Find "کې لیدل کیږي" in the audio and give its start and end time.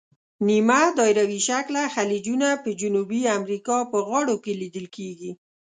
4.43-5.31